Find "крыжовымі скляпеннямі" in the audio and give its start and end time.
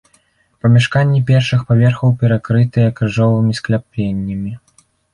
2.99-4.61